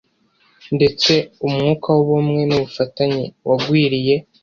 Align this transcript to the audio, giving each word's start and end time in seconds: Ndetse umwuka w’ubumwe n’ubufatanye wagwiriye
Ndetse 0.75 1.13
umwuka 1.45 1.87
w’ubumwe 1.95 2.41
n’ubufatanye 2.45 3.25
wagwiriye 3.47 4.15